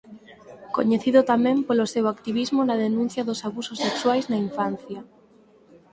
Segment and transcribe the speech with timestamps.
[0.75, 4.99] Coñecido tamén polo seu activismo na denuncia dos abusos sexuais na infancia.